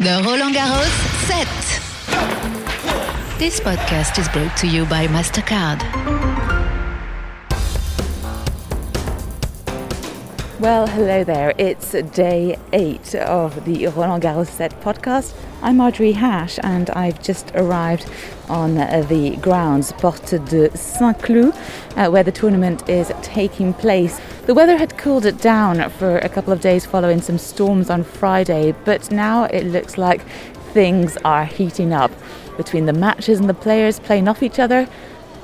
The 0.00 0.20
Roland 0.26 0.56
Garros 0.56 0.90
set. 1.28 1.46
This 3.38 3.60
podcast 3.60 4.18
is 4.18 4.28
brought 4.30 4.56
to 4.56 4.66
you 4.66 4.84
by 4.86 5.06
MasterCard. 5.06 5.80
Well, 10.58 10.88
hello 10.88 11.22
there. 11.22 11.54
It's 11.58 11.92
day 11.92 12.58
eight 12.72 13.14
of 13.14 13.64
the 13.64 13.86
Roland 13.86 14.24
Garros 14.24 14.48
set 14.48 14.72
podcast. 14.80 15.32
I'm 15.64 15.78
Marjorie 15.78 16.12
Hash 16.12 16.58
and 16.62 16.90
I've 16.90 17.22
just 17.22 17.50
arrived 17.54 18.04
on 18.50 18.76
uh, 18.76 19.02
the 19.08 19.36
grounds 19.36 19.92
Porte 19.92 20.44
de 20.44 20.76
Saint-Cloud 20.76 21.56
uh, 21.96 22.10
where 22.10 22.22
the 22.22 22.30
tournament 22.30 22.86
is 22.86 23.10
taking 23.22 23.72
place. 23.72 24.20
The 24.44 24.52
weather 24.52 24.76
had 24.76 24.98
cooled 24.98 25.24
it 25.24 25.40
down 25.40 25.88
for 25.88 26.18
a 26.18 26.28
couple 26.28 26.52
of 26.52 26.60
days 26.60 26.84
following 26.84 27.22
some 27.22 27.38
storms 27.38 27.88
on 27.88 28.04
Friday, 28.04 28.74
but 28.84 29.10
now 29.10 29.44
it 29.44 29.64
looks 29.64 29.96
like 29.96 30.20
things 30.74 31.16
are 31.24 31.46
heating 31.46 31.94
up 31.94 32.12
between 32.58 32.84
the 32.84 32.92
matches 32.92 33.40
and 33.40 33.48
the 33.48 33.54
players 33.54 33.98
playing 33.98 34.28
off 34.28 34.42
each 34.42 34.58
other 34.58 34.86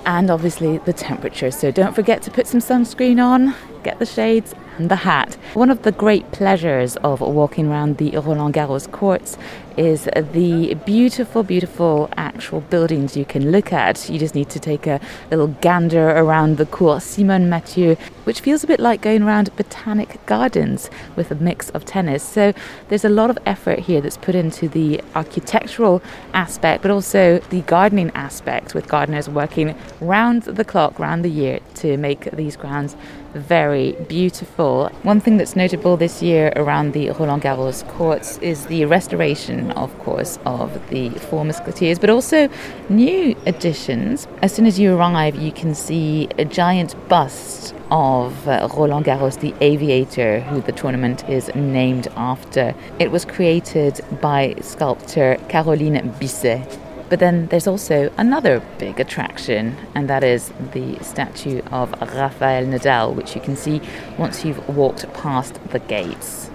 and 0.04 0.30
obviously 0.30 0.76
the 0.78 0.92
temperature. 0.92 1.50
So 1.50 1.70
don't 1.70 1.94
forget 1.94 2.20
to 2.24 2.30
put 2.30 2.46
some 2.46 2.60
sunscreen 2.60 3.24
on, 3.24 3.54
get 3.82 3.98
the 3.98 4.06
shades 4.06 4.54
and 4.76 4.90
the 4.90 4.96
hat. 4.96 5.34
One 5.54 5.70
of 5.70 5.82
the 5.82 5.92
great 5.92 6.30
pleasures 6.32 6.96
of 6.96 7.20
walking 7.20 7.68
around 7.68 7.98
the 7.98 8.10
Roland 8.12 8.54
Garros 8.54 8.90
courts 8.90 9.36
is 9.80 10.04
the 10.32 10.74
beautiful, 10.84 11.42
beautiful 11.42 12.10
actual 12.18 12.60
buildings 12.60 13.16
you 13.16 13.24
can 13.24 13.50
look 13.50 13.72
at. 13.72 14.10
You 14.10 14.18
just 14.18 14.34
need 14.34 14.50
to 14.50 14.60
take 14.60 14.86
a 14.86 15.00
little 15.30 15.46
gander 15.46 16.10
around 16.10 16.58
the 16.58 16.66
Cour 16.66 17.00
Simone 17.00 17.48
Mathieu, 17.48 17.96
which 18.24 18.40
feels 18.40 18.62
a 18.62 18.66
bit 18.66 18.78
like 18.78 19.00
going 19.00 19.22
around 19.22 19.56
botanic 19.56 20.24
gardens 20.26 20.90
with 21.16 21.30
a 21.30 21.34
mix 21.34 21.70
of 21.70 21.86
tennis. 21.86 22.22
So 22.22 22.52
there's 22.88 23.06
a 23.06 23.08
lot 23.08 23.30
of 23.30 23.38
effort 23.46 23.78
here 23.78 24.02
that's 24.02 24.18
put 24.18 24.34
into 24.34 24.68
the 24.68 25.00
architectural 25.14 26.02
aspect, 26.34 26.82
but 26.82 26.90
also 26.90 27.38
the 27.48 27.62
gardening 27.62 28.10
aspect, 28.14 28.74
with 28.74 28.86
gardeners 28.86 29.30
working 29.30 29.74
round 30.02 30.42
the 30.42 30.64
clock, 30.64 30.98
round 30.98 31.24
the 31.24 31.30
year 31.30 31.58
to 31.76 31.96
make 31.96 32.30
these 32.32 32.54
grounds 32.54 32.96
very 33.34 33.92
beautiful. 34.08 34.88
One 35.02 35.20
thing 35.20 35.36
that's 35.36 35.56
notable 35.56 35.96
this 35.96 36.22
year 36.22 36.52
around 36.56 36.92
the 36.92 37.10
Roland 37.10 37.42
Garros 37.42 37.86
courts 37.88 38.38
is 38.38 38.66
the 38.66 38.84
restoration, 38.84 39.70
of 39.72 39.96
course, 40.00 40.38
of 40.44 40.72
the 40.90 41.10
four 41.10 41.44
Musketeers, 41.44 41.98
but 41.98 42.10
also 42.10 42.48
new 42.88 43.36
additions. 43.46 44.26
As 44.42 44.54
soon 44.54 44.66
as 44.66 44.78
you 44.78 44.94
arrive, 44.94 45.36
you 45.36 45.52
can 45.52 45.74
see 45.74 46.28
a 46.38 46.44
giant 46.44 46.94
bust 47.08 47.74
of 47.90 48.46
uh, 48.46 48.68
Roland 48.76 49.06
Garros, 49.06 49.40
the 49.40 49.54
aviator, 49.60 50.40
who 50.40 50.60
the 50.60 50.72
tournament 50.72 51.28
is 51.28 51.50
named 51.54 52.08
after. 52.16 52.74
It 52.98 53.10
was 53.10 53.24
created 53.24 54.00
by 54.20 54.54
sculptor 54.60 55.36
Caroline 55.48 56.12
Bisset. 56.20 56.78
But 57.10 57.18
then 57.18 57.48
there's 57.48 57.66
also 57.66 58.12
another 58.16 58.62
big 58.78 59.00
attraction, 59.00 59.76
and 59.96 60.08
that 60.08 60.22
is 60.22 60.52
the 60.72 60.96
statue 61.02 61.60
of 61.72 61.90
Rafael 62.00 62.64
Nadal, 62.64 63.16
which 63.16 63.34
you 63.34 63.40
can 63.40 63.56
see 63.56 63.82
once 64.16 64.44
you've 64.44 64.66
walked 64.68 65.12
past 65.12 65.58
the 65.70 65.80
gates. 65.80 66.50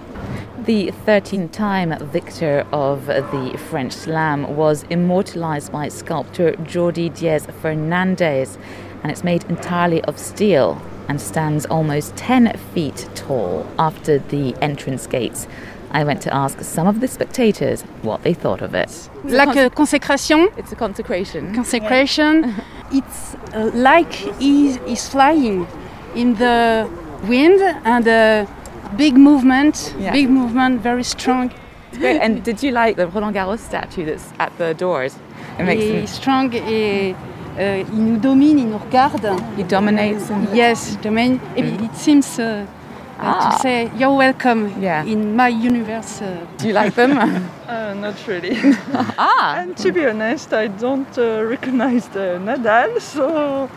The 0.58 0.90
13 0.90 1.50
time 1.50 1.94
victor 2.08 2.66
of 2.72 3.04
the 3.06 3.60
French 3.68 3.92
Slam 3.92 4.56
was 4.56 4.84
immortalized 4.84 5.70
by 5.70 5.88
sculptor 5.88 6.52
Jordi 6.52 7.14
Diez 7.14 7.44
Fernandez, 7.60 8.56
and 9.02 9.12
it's 9.12 9.22
made 9.22 9.44
entirely 9.44 10.02
of 10.04 10.18
steel 10.18 10.80
and 11.06 11.20
stands 11.20 11.66
almost 11.66 12.16
10 12.16 12.56
feet 12.74 13.08
tall 13.14 13.66
after 13.78 14.18
the 14.18 14.56
entrance 14.62 15.06
gates. 15.06 15.46
I 16.00 16.04
went 16.04 16.20
to 16.22 16.30
ask 16.34 16.60
some 16.60 16.86
of 16.86 17.00
the 17.00 17.08
spectators 17.08 17.80
what 18.02 18.22
they 18.22 18.34
thought 18.34 18.60
of 18.62 18.74
it. 18.74 18.90
Like 19.24 19.56
a 19.56 19.70
consecration. 19.70 20.48
It's 20.58 20.70
a 20.72 20.76
consecration. 20.76 21.54
Consecration. 21.54 22.54
it's 22.92 23.34
uh, 23.54 23.70
like 23.74 24.12
he's, 24.38 24.76
he's 24.86 25.08
flying 25.08 25.66
in 26.14 26.34
the 26.34 26.86
wind 27.26 27.60
and 27.84 28.06
a 28.06 28.46
big 28.96 29.14
movement, 29.16 29.94
Yeah. 29.98 30.12
big 30.12 30.28
movement, 30.28 30.80
very 30.82 31.02
strong. 31.02 31.50
Great. 31.92 32.20
And 32.20 32.42
did 32.44 32.62
you 32.62 32.72
like 32.72 32.96
the 32.96 33.06
Roland 33.06 33.34
Garros 33.34 33.60
statue 33.60 34.04
that's 34.04 34.28
at 34.38 34.52
the 34.58 34.74
doors? 34.74 35.14
It 35.58 35.64
makes 35.64 35.84
Il 35.84 35.92
them, 35.94 36.06
strong 36.06 36.52
et 36.54 37.14
euh, 37.58 37.84
il 37.90 37.98
nous 38.04 38.18
domine, 38.20 38.58
il 38.58 38.66
nous 38.66 38.78
regarde. 38.78 39.24
he 39.56 39.62
dominates 39.62 40.30
and 40.30 40.46
Yes, 40.54 40.96
domain. 41.02 41.40
It 41.56 41.94
seems 41.96 42.38
uh, 42.38 42.42
uh, 42.42 42.66
Ah. 43.18 43.50
to 43.50 43.58
say 43.62 43.90
you're 43.96 44.14
welcome 44.16 44.72
Yeah. 44.82 45.04
in 45.04 45.34
my 45.36 45.48
universe. 45.48 46.20
Uh, 46.22 46.46
do 46.58 46.68
you 46.68 46.74
like 46.74 46.94
them? 46.94 47.12
Uh, 47.66 47.94
not 47.94 48.14
really. 48.28 48.56
ah, 49.18 49.56
and 49.58 49.76
to 49.76 49.90
be 49.90 50.06
honest, 50.06 50.52
I 50.52 50.68
don't 50.68 51.18
uh, 51.18 51.42
recognize 51.44 52.06
the 52.08 52.38
Nadal, 52.40 53.00
so. 53.00 53.68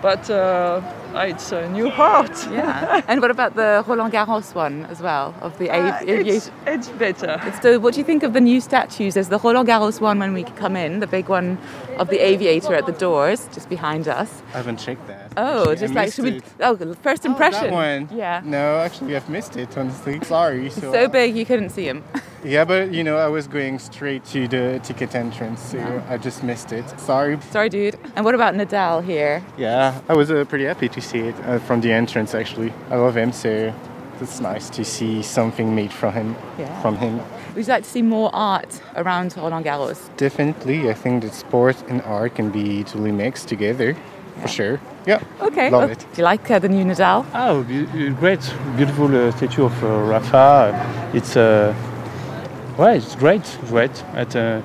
But 0.00 0.28
uh, 0.30 0.80
it's 1.14 1.52
a 1.52 1.68
new 1.68 1.88
heart. 1.88 2.30
yeah. 2.52 3.02
And 3.08 3.20
what 3.20 3.30
about 3.30 3.54
the 3.54 3.84
Roland 3.86 4.12
Garros 4.12 4.52
one 4.54 4.84
as 4.90 5.00
well 5.00 5.32
of 5.40 5.56
the 5.58 5.70
Uh, 5.70 5.76
av- 5.78 6.02
it's, 6.02 6.10
aviation? 6.10 6.52
it's 6.66 6.88
better. 6.88 7.40
So, 7.62 7.78
what 7.78 7.94
do 7.94 8.00
you 8.00 8.04
think 8.06 8.22
of 8.24 8.32
the 8.32 8.40
new 8.40 8.60
statues? 8.60 9.14
There's 9.14 9.28
the 9.28 9.38
Roland 9.38 9.68
Garros 9.68 10.00
one 10.00 10.18
when 10.18 10.32
we 10.34 10.42
come 10.58 10.76
in, 10.76 10.98
the 11.00 11.06
big 11.06 11.28
one 11.28 11.56
of 11.98 12.08
the 12.08 12.18
aviator 12.18 12.74
at 12.74 12.86
the 12.86 12.92
doors, 12.92 13.48
just 13.54 13.68
behind 13.68 14.06
us. 14.08 14.42
I 14.54 14.56
haven't 14.58 14.78
checked 14.78 15.06
that. 15.06 15.31
Oh, 15.36 15.60
actually. 15.70 15.76
just 15.76 15.94
like 15.94 16.12
should 16.12 16.24
we? 16.24 16.30
it. 16.36 16.44
Oh, 16.60 16.76
first 17.02 17.24
Oh, 17.26 17.30
impression. 17.30 17.64
that 17.64 17.72
one. 17.72 18.08
Yeah. 18.16 18.40
No, 18.44 18.78
actually, 18.78 19.16
I've 19.16 19.28
missed 19.28 19.56
it. 19.56 19.76
Honestly, 19.76 20.20
sorry. 20.24 20.70
So, 20.70 20.92
So 20.92 21.08
big 21.08 21.36
you 21.36 21.44
couldn't 21.46 21.70
see 21.70 21.86
him. 21.88 22.04
Yeah, 22.44 22.64
but 22.64 22.92
you 22.92 23.04
know, 23.04 23.18
I 23.18 23.28
was 23.28 23.46
going 23.46 23.78
straight 23.78 24.24
to 24.32 24.48
the 24.48 24.80
ticket 24.82 25.14
entrance, 25.14 25.62
so 25.62 26.02
I 26.08 26.16
just 26.18 26.42
missed 26.42 26.72
it. 26.72 26.84
Sorry. 26.98 27.38
Sorry, 27.52 27.68
dude. 27.68 27.96
And 28.16 28.24
what 28.24 28.34
about 28.34 28.54
Nadal 28.54 29.04
here? 29.04 29.44
Yeah, 29.56 30.00
I 30.08 30.14
was 30.14 30.28
uh, 30.28 30.44
pretty 30.46 30.64
happy 30.64 30.88
to 30.88 31.00
see 31.00 31.20
it 31.20 31.36
uh, 31.46 31.60
from 31.60 31.82
the 31.82 31.92
entrance. 31.92 32.34
Actually, 32.34 32.72
I 32.90 32.96
love 32.96 33.16
him, 33.16 33.30
so 33.30 33.72
it's 34.20 34.40
nice 34.40 34.68
to 34.70 34.84
see 34.84 35.22
something 35.22 35.72
made 35.76 35.92
from 35.92 36.14
him. 36.14 36.34
Yeah. 36.58 36.82
From 36.82 36.96
him. 36.96 37.18
Would 37.54 37.64
you 37.64 37.72
like 37.72 37.84
to 37.84 37.88
see 37.90 38.02
more 38.02 38.28
art 38.34 38.80
around 38.96 39.36
Roland 39.36 39.64
Garros? 39.64 40.00
Definitely, 40.16 40.90
I 40.90 40.94
think 40.94 41.22
that 41.22 41.34
sport 41.34 41.76
and 41.88 42.02
art 42.02 42.34
can 42.34 42.50
be 42.50 42.82
totally 42.82 43.12
mixed 43.12 43.46
together, 43.46 43.96
for 44.40 44.48
sure. 44.48 44.80
Yeah. 45.06 45.20
Okay. 45.40 45.70
Love 45.70 45.82
well, 45.82 45.90
it. 45.90 45.98
Do 45.98 46.18
you 46.18 46.24
like 46.24 46.50
uh, 46.50 46.58
the 46.58 46.68
new 46.68 46.84
Nadal? 46.84 47.24
Oh, 47.34 47.62
be- 47.64 47.86
uh, 47.86 48.10
great, 48.20 48.40
beautiful 48.76 49.14
uh, 49.14 49.30
statue 49.32 49.64
of 49.64 49.84
uh, 49.84 49.88
Rafa. 49.88 51.10
It's 51.12 51.36
uh, 51.36 51.74
well, 52.78 52.94
it's 52.94 53.16
great, 53.16 53.42
great. 53.68 53.90
At, 54.14 54.34
uh, 54.36 54.60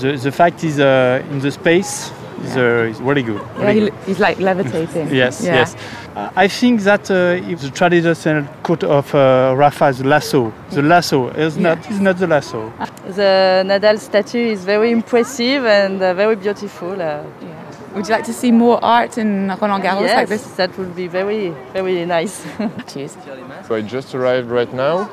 the 0.00 0.16
the 0.16 0.32
fact 0.32 0.64
is 0.64 0.78
uh, 0.78 1.22
in 1.30 1.40
the 1.40 1.50
space 1.50 2.12
is, 2.44 2.56
uh, 2.56 2.88
is 2.90 3.00
really 3.00 3.22
good. 3.22 3.40
Yeah, 3.58 3.72
he, 3.72 3.80
good. 3.80 3.94
he's 4.06 4.18
like 4.20 4.38
levitating. 4.38 5.08
Yes, 5.12 5.42
Yeah. 5.42 5.54
yes. 5.54 5.76
I 6.16 6.44
I 6.44 6.48
think 6.48 6.82
that 6.82 7.10
uh, 7.10 7.50
if 7.52 7.60
the 7.60 7.70
traditional 7.70 8.44
coat 8.62 8.84
of 8.84 9.14
uh, 9.14 9.54
Rafa 9.56 9.86
is 9.88 9.98
the 9.98 10.08
lasso. 10.08 10.52
The 10.70 10.82
lasso 10.82 11.28
is 11.30 11.56
not 11.56 11.78
is 11.90 12.00
not 12.00 12.18
the 12.18 12.26
lasso. 12.26 12.72
The 13.06 13.64
Nadal 13.66 13.98
statue 13.98 14.52
is 14.52 14.64
very 14.64 14.90
impressive 14.90 15.64
and 15.64 16.02
uh, 16.02 16.14
very 16.14 16.36
beautiful. 16.36 16.96
Would 17.94 18.06
you 18.06 18.14
like 18.14 18.24
to 18.24 18.32
see 18.32 18.52
more 18.52 18.78
art 18.84 19.18
in 19.18 19.48
Roland 19.48 19.82
Garros 19.82 20.02
yes, 20.02 20.16
like 20.16 20.28
this? 20.28 20.44
that 20.52 20.76
would 20.78 20.94
be 20.94 21.08
very, 21.08 21.50
very 21.72 22.06
nice. 22.06 22.46
Cheers. 22.86 23.16
So 23.66 23.74
I 23.74 23.80
just 23.80 24.14
arrived 24.14 24.48
right 24.48 24.72
now, 24.72 25.10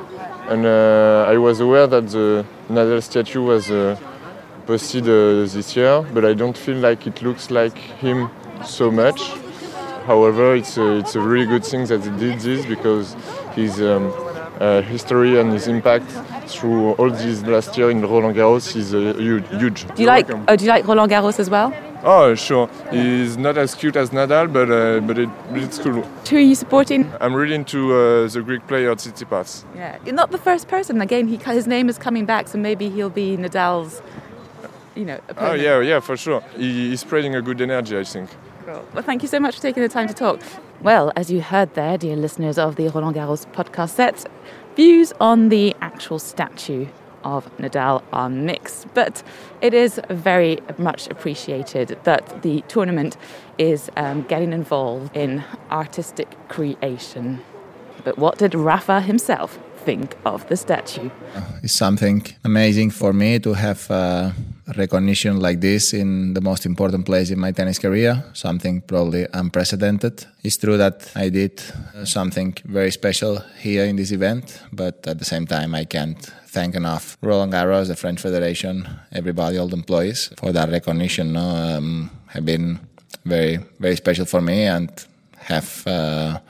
and 0.48 0.64
uh, 0.64 1.26
I 1.28 1.38
was 1.38 1.58
aware 1.58 1.88
that 1.88 2.08
the 2.08 2.46
Nadal 2.68 3.02
statue 3.02 3.42
was 3.42 3.68
uh, 3.70 3.96
posted 4.66 5.04
uh, 5.04 5.44
this 5.52 5.74
year, 5.74 6.02
but 6.14 6.24
I 6.24 6.34
don't 6.34 6.56
feel 6.56 6.76
like 6.76 7.06
it 7.08 7.20
looks 7.20 7.50
like 7.50 7.76
him 7.76 8.30
so 8.64 8.92
much. 8.92 9.20
However, 10.06 10.54
it's 10.54 10.78
a, 10.78 10.98
it's 10.98 11.16
a 11.16 11.20
really 11.20 11.46
good 11.46 11.64
thing 11.64 11.84
that 11.86 12.02
they 12.02 12.16
did 12.16 12.40
this 12.40 12.64
because 12.64 13.16
his 13.56 13.80
um, 13.82 14.12
uh, 14.60 14.82
history 14.82 15.40
and 15.40 15.52
his 15.52 15.66
impact 15.66 16.10
through 16.46 16.92
all 16.92 17.10
these 17.10 17.42
last 17.42 17.76
year 17.76 17.90
in 17.90 18.02
Roland 18.02 18.36
Garros 18.36 18.76
is 18.76 18.94
uh, 18.94 19.14
huge. 19.18 19.48
huge. 19.48 19.94
Do 19.96 20.02
you 20.02 20.08
like? 20.08 20.30
Oh, 20.30 20.54
do 20.54 20.64
you 20.64 20.70
like 20.70 20.86
Roland 20.86 21.10
Garros 21.10 21.40
as 21.40 21.50
well? 21.50 21.74
Oh, 22.04 22.34
sure. 22.34 22.70
He's 22.90 23.36
not 23.36 23.58
as 23.58 23.74
cute 23.74 23.96
as 23.96 24.10
Nadal, 24.10 24.52
but 24.52 24.70
uh, 24.70 25.00
but, 25.00 25.18
it, 25.18 25.28
it's 25.52 25.78
cool. 25.78 26.02
Who 26.02 26.36
are 26.36 26.40
you 26.40 26.54
supporting? 26.54 27.12
I'm 27.20 27.34
really 27.34 27.54
into 27.54 27.92
uh, 27.92 28.28
the 28.28 28.42
Greek 28.42 28.66
player 28.66 28.94
Tsitsipas. 28.94 29.64
Yeah, 29.74 29.98
you're 30.04 30.14
not 30.14 30.30
the 30.30 30.38
first 30.38 30.68
person. 30.68 31.00
Again, 31.00 31.26
he 31.26 31.36
his 31.36 31.66
name 31.66 31.88
is 31.88 31.98
coming 31.98 32.24
back, 32.24 32.48
so 32.48 32.58
maybe 32.58 32.88
he'll 32.88 33.10
be 33.10 33.36
Nadal's. 33.36 34.00
You 34.94 35.04
know. 35.04 35.20
Oh 35.36 35.54
yeah, 35.54 35.80
yeah, 35.80 36.00
for 36.00 36.16
sure. 36.16 36.42
He, 36.56 36.90
he's 36.90 37.00
spreading 37.00 37.34
a 37.34 37.42
good 37.42 37.60
energy, 37.60 37.98
I 37.98 38.04
think. 38.04 38.30
Cool. 38.64 38.84
Well, 38.94 39.02
thank 39.02 39.22
you 39.22 39.28
so 39.28 39.40
much 39.40 39.56
for 39.56 39.62
taking 39.62 39.82
the 39.82 39.88
time 39.88 40.08
to 40.08 40.14
talk. 40.14 40.40
Well, 40.82 41.12
as 41.16 41.30
you 41.30 41.40
heard 41.40 41.74
there, 41.74 41.98
dear 41.98 42.16
listeners 42.16 42.58
of 42.58 42.76
the 42.76 42.88
Roland 42.88 43.16
Garros 43.16 43.46
podcast 43.52 43.90
set, 43.90 44.24
views 44.76 45.12
on 45.20 45.48
the 45.48 45.74
actual 45.80 46.18
statue 46.18 46.86
of 47.24 47.44
Nadal 47.58 48.02
are 48.12 48.28
mixed, 48.28 48.86
but 48.94 49.22
it 49.60 49.74
is 49.74 50.00
very 50.08 50.58
much 50.78 51.08
appreciated 51.08 51.98
that 52.04 52.42
the 52.42 52.62
tournament 52.68 53.16
is 53.58 53.90
um, 53.96 54.22
getting 54.22 54.52
involved 54.52 55.16
in 55.16 55.44
artistic 55.70 56.28
creation. 56.48 57.40
But 58.04 58.18
what 58.18 58.38
did 58.38 58.54
Rafa 58.54 59.00
himself 59.00 59.58
think 59.84 60.16
of 60.24 60.46
the 60.48 60.56
statue? 60.56 61.10
It's 61.62 61.72
something 61.72 62.26
amazing 62.44 62.90
for 62.90 63.12
me 63.12 63.38
to 63.40 63.54
have 63.54 63.90
uh, 63.90 64.30
recognition 64.76 65.40
like 65.40 65.60
this 65.60 65.92
in 65.92 66.34
the 66.34 66.40
most 66.40 66.66
important 66.66 67.06
place 67.06 67.30
in 67.30 67.38
my 67.38 67.52
tennis 67.52 67.78
career, 67.78 68.24
something 68.32 68.80
probably 68.82 69.26
unprecedented. 69.32 70.26
It's 70.42 70.56
true 70.56 70.76
that 70.76 71.10
I 71.14 71.28
did 71.28 71.62
uh, 71.94 72.04
something 72.04 72.56
very 72.64 72.90
special 72.90 73.40
here 73.58 73.84
in 73.84 73.96
this 73.96 74.12
event, 74.12 74.62
but 74.72 75.06
at 75.06 75.18
the 75.18 75.24
same 75.24 75.46
time, 75.46 75.74
I 75.74 75.84
can't 75.84 76.20
thank 76.46 76.74
enough 76.74 77.16
Roland 77.22 77.52
Garros, 77.52 77.88
the 77.88 77.96
French 77.96 78.20
Federation, 78.20 78.88
everybody, 79.12 79.58
all 79.58 79.68
the 79.68 79.76
employees 79.76 80.30
for 80.36 80.52
that 80.52 80.70
recognition. 80.70 81.32
No? 81.32 81.40
Um, 81.40 82.10
have 82.28 82.44
been 82.44 82.78
very, 83.24 83.58
very 83.78 83.96
special 83.96 84.26
for 84.26 84.40
me 84.40 84.64
and 84.64 84.90
have. 85.36 85.86
Uh, 85.86 86.40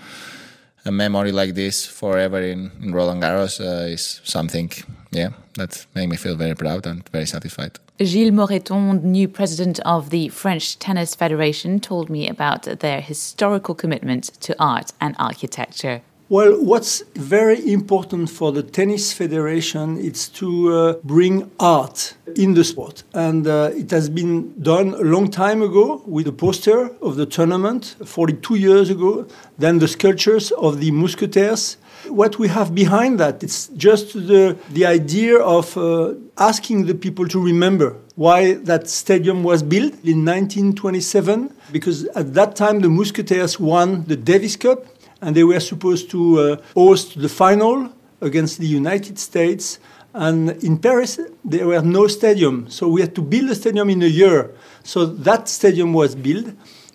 a 0.84 0.90
memory 0.90 1.32
like 1.32 1.54
this 1.54 1.86
forever 1.86 2.40
in, 2.40 2.70
in 2.82 2.92
Roland 2.92 3.22
Garros 3.22 3.60
uh, 3.60 3.86
is 3.86 4.20
something, 4.25 4.70
yeah, 5.10 5.30
that 5.54 5.86
made 5.94 6.08
me 6.08 6.16
feel 6.16 6.36
very 6.36 6.54
proud 6.54 6.86
and 6.86 7.08
very 7.08 7.26
satisfied. 7.26 7.78
Gilles 8.00 8.30
Moreton, 8.30 9.02
new 9.02 9.26
president 9.26 9.80
of 9.80 10.10
the 10.10 10.28
French 10.28 10.78
Tennis 10.78 11.16
Federation, 11.16 11.80
told 11.80 12.08
me 12.08 12.28
about 12.28 12.62
their 12.62 13.00
historical 13.00 13.75
commitment 13.75 14.25
to 14.40 14.54
art 14.58 14.92
and 15.00 15.16
architecture. 15.19 16.02
Well, 16.30 16.62
what's 16.62 17.02
very 17.14 17.72
important 17.72 18.28
for 18.28 18.52
the 18.52 18.62
Tennis 18.62 19.14
Federation 19.14 19.96
is 19.96 20.28
to 20.40 20.75
uh, 20.75 20.92
bring 21.02 21.50
art 21.58 22.16
in 22.36 22.52
the 22.52 22.64
sport. 22.64 23.02
And 23.14 23.46
uh, 23.46 23.70
it 23.75 23.90
has 23.92 24.10
been 24.10 24.52
done 24.60 24.92
a 24.92 25.04
long 25.04 25.30
time 25.30 25.62
ago 25.62 26.02
with 26.04 26.26
the 26.26 26.32
poster 26.32 26.90
of 27.00 27.16
the 27.16 27.25
tournament, 27.25 27.96
42 28.04 28.56
years 28.56 28.90
ago, 28.90 29.26
then 29.56 29.78
the 29.78 29.88
sculptures 29.88 30.50
of 30.50 30.80
the 30.80 30.90
Musketeers. 30.90 31.78
What 32.08 32.38
we 32.38 32.48
have 32.48 32.75
behind 32.75 33.19
that, 33.20 33.42
it's 33.42 33.69
just 33.69 34.12
the, 34.12 34.54
the 34.69 34.84
idea 34.84 35.38
of 35.38 35.78
uh, 35.78 36.12
asking 36.36 36.84
the 36.84 36.94
people 36.94 37.26
to 37.28 37.42
remember 37.42 37.96
why 38.16 38.54
that 38.54 38.86
stadium 38.90 39.42
was 39.44 39.62
built 39.62 39.94
in 40.04 40.26
1927, 40.26 41.54
because 41.72 42.04
at 42.08 42.34
that 42.34 42.54
time 42.54 42.80
the 42.80 42.90
Musketeers 42.90 43.58
won 43.58 44.04
the 44.04 44.16
Davis 44.16 44.56
Cup 44.56 44.84
and 45.20 45.34
they 45.34 45.44
were 45.44 45.60
supposed 45.60 46.10
to 46.10 46.40
uh, 46.40 46.56
host 46.74 47.20
the 47.20 47.28
final 47.28 47.90
against 48.20 48.58
the 48.58 48.66
United 48.66 49.18
States. 49.18 49.78
And 50.14 50.50
in 50.64 50.78
Paris, 50.78 51.20
there 51.44 51.66
were 51.66 51.82
no 51.82 52.06
stadium, 52.06 52.68
so 52.70 52.88
we 52.88 53.00
had 53.00 53.14
to 53.14 53.22
build 53.22 53.50
a 53.50 53.54
stadium 53.54 53.90
in 53.90 54.02
a 54.02 54.06
year. 54.06 54.54
So 54.82 55.06
that 55.06 55.48
stadium 55.48 55.92
was 55.92 56.14
built 56.14 56.46